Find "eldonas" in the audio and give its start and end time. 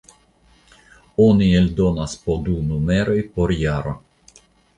1.59-2.15